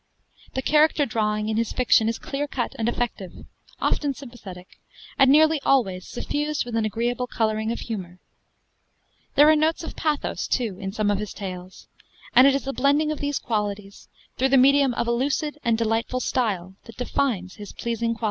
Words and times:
The 0.55 0.63
character 0.63 1.05
drawing 1.05 1.47
in 1.47 1.57
his 1.57 1.71
fiction 1.73 2.09
is 2.09 2.17
clear 2.17 2.47
cut 2.47 2.73
and 2.79 2.89
effective, 2.89 3.45
often 3.79 4.15
sympathetic, 4.15 4.79
and 5.19 5.29
nearly 5.29 5.61
always 5.63 6.07
suffused 6.07 6.65
with 6.65 6.75
an 6.75 6.85
agreeable 6.85 7.27
coloring 7.27 7.71
of 7.71 7.81
humor. 7.81 8.19
There 9.35 9.47
are 9.47 9.55
notes 9.55 9.83
of 9.83 9.95
pathos, 9.95 10.47
too, 10.47 10.79
in 10.79 10.91
some 10.91 11.11
of 11.11 11.19
his 11.19 11.35
tales; 11.35 11.87
and 12.33 12.47
it 12.47 12.55
is 12.55 12.63
the 12.63 12.73
blending 12.73 13.11
of 13.11 13.19
these 13.19 13.37
qualities, 13.37 14.09
through 14.39 14.49
the 14.49 14.57
medium 14.57 14.95
of 14.95 15.07
a 15.07 15.11
lucid 15.11 15.59
and 15.63 15.77
delightful 15.77 16.19
style, 16.19 16.73
that 16.85 16.97
defines 16.97 17.57
his 17.57 17.71
pleasing 17.71 17.99
quality 17.99 18.09
in 18.09 18.15
prose. 18.15 18.19